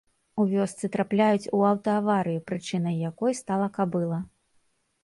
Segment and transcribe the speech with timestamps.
[0.43, 4.19] У вёсцы трапляюць у аўта-аварыю, прычынай якой стала кабыла.